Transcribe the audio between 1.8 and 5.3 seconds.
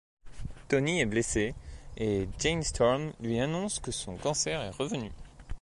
et Jane Storm lui annonce que son cancer est revenu.